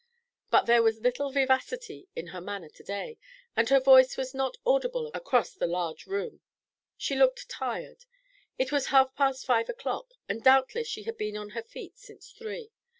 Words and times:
But 0.49 0.65
there 0.65 0.81
was 0.81 1.01
little 1.01 1.31
vivacity 1.31 2.07
in 2.15 2.29
her 2.33 2.41
manner 2.41 2.69
to 2.69 2.83
day, 2.83 3.19
and 3.55 3.69
her 3.69 3.79
voice 3.79 4.17
was 4.17 4.33
not 4.33 4.57
audible 4.65 5.11
across 5.13 5.53
the 5.53 5.67
large 5.67 6.07
room. 6.07 6.41
She 6.97 7.15
looked 7.15 7.47
tired. 7.49 8.05
It 8.57 8.71
was 8.71 8.87
half 8.87 9.13
past 9.13 9.45
five 9.45 9.69
o'clock, 9.69 10.15
and 10.27 10.43
doubtless 10.43 10.87
she 10.87 11.03
had 11.03 11.17
been 11.19 11.37
on 11.37 11.49
her 11.51 11.61
feet 11.61 11.99
since 11.99 12.31
three. 12.31 12.71